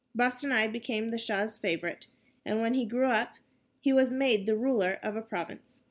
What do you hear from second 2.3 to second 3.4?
and when he grew up